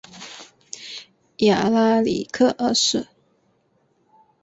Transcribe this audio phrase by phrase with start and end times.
[1.45, 3.05] 亚拉里克二世。